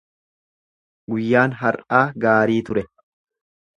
[1.13, 2.85] Guyyaan har'aa gaarii ture.